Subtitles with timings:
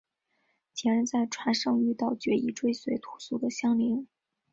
[0.73, 4.07] 几人在船上遇到决意追随屠苏的襄铃。